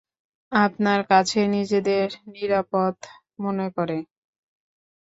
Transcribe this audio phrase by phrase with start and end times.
[0.51, 2.05] আপনার কাছে নিজেদের
[2.33, 2.95] নিরাপদ
[3.39, 3.97] মনে করে।